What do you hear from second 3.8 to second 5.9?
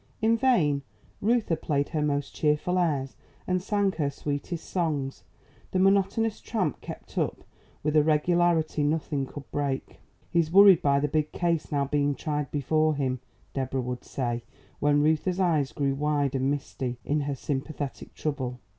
her sweetest songs, the